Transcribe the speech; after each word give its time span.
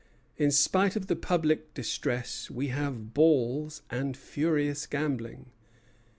In 0.35 0.49
spite 0.49 0.95
of 0.95 1.05
the 1.05 1.15
public 1.15 1.75
distress, 1.75 2.49
we 2.49 2.69
have 2.69 3.13
balls 3.13 3.83
and 3.91 4.17
furious 4.17 4.87
gambling." 4.87 5.51